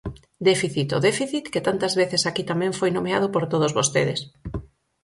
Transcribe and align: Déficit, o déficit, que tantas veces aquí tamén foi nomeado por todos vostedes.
Déficit, 0.49 0.89
o 0.97 0.99
déficit, 1.07 1.45
que 1.53 1.65
tantas 1.67 1.93
veces 2.01 2.21
aquí 2.25 2.43
tamén 2.51 2.77
foi 2.79 2.89
nomeado 2.97 3.27
por 3.33 3.43
todos 3.51 3.75
vostedes. 3.79 4.19